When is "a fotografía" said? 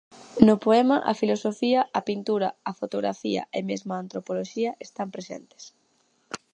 2.69-3.43